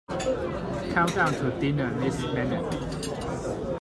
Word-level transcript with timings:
Come 0.93 1.09
down 1.13 1.31
to 1.33 1.55
dinner 1.59 1.93
this 1.99 2.19
minute. 2.23 3.67